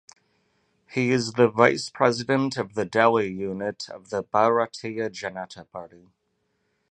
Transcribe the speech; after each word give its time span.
He 0.89 1.11
is 1.11 1.33
the 1.33 1.47
vice 1.47 1.91
president 1.91 2.57
of 2.57 2.73
the 2.73 2.85
Delhi 2.85 3.31
unit 3.31 3.87
of 3.87 4.09
the 4.09 4.23
Bharatiya 4.23 5.11
Janata 5.11 5.69
Party. 5.69 6.07